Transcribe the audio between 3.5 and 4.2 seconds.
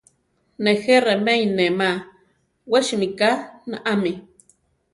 naámi.